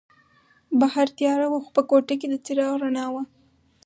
بهر 0.79 1.07
تیاره 1.17 1.45
وه 1.49 1.59
خو 1.63 1.69
په 1.77 1.81
کوټه 1.89 2.15
کې 2.19 2.27
د 2.29 2.35
څراغ 2.45 2.73
رڼا 2.83 3.05
وه. 3.13 3.23